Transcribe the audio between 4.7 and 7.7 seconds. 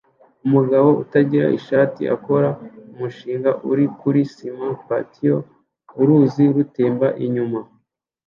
patio uruzi rutemba inyuma